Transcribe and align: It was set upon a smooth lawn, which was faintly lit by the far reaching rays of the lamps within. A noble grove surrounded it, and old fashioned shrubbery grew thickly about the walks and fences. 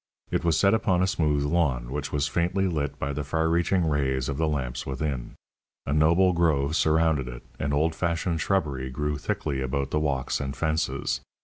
It 0.31 0.43
was 0.43 0.57
set 0.57 0.73
upon 0.73 1.03
a 1.03 1.05
smooth 1.05 1.43
lawn, 1.45 1.91
which 1.91 2.11
was 2.11 2.27
faintly 2.27 2.67
lit 2.67 2.97
by 2.97 3.13
the 3.13 3.23
far 3.23 3.49
reaching 3.49 3.87
rays 3.87 4.29
of 4.29 4.37
the 4.37 4.47
lamps 4.47 4.83
within. 4.83 5.35
A 5.85 5.93
noble 5.93 6.33
grove 6.33 6.75
surrounded 6.75 7.27
it, 7.27 7.43
and 7.59 7.71
old 7.71 7.93
fashioned 7.93 8.41
shrubbery 8.41 8.89
grew 8.89 9.19
thickly 9.19 9.61
about 9.61 9.91
the 9.91 9.99
walks 9.99 10.39
and 10.39 10.55
fences. 10.55 11.21